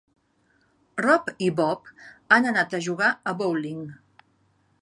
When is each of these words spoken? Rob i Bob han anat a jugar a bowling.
Rob 1.01 1.29
i 1.47 1.51
Bob 1.59 1.93
han 2.37 2.51
anat 2.53 2.75
a 2.79 2.83
jugar 2.89 3.11
a 3.33 3.35
bowling. 3.43 3.89